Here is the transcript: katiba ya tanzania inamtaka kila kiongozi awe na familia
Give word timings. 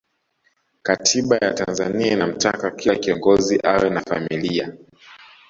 katiba 0.83 1.37
ya 1.37 1.53
tanzania 1.53 2.11
inamtaka 2.11 2.71
kila 2.71 2.95
kiongozi 2.95 3.59
awe 3.63 3.89
na 3.89 4.01
familia 4.01 4.73